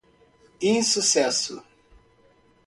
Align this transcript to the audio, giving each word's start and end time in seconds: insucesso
insucesso 0.59 1.61